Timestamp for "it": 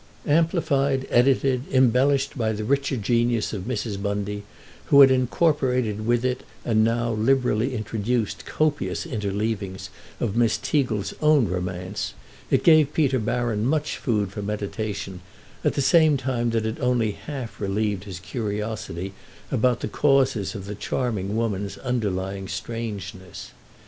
6.25-6.41, 12.49-12.63, 16.65-16.79